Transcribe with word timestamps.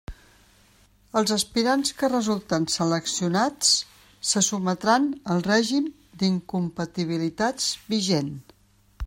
Els 1.19 1.33
aspirants 1.35 1.91
que 1.99 2.09
resulten 2.13 2.65
seleccionats 2.77 3.75
se 4.31 4.43
sotmetran 4.49 5.07
al 5.35 5.45
règim 5.51 5.93
d'incompatibilitats 6.25 7.71
vigent. 7.95 8.37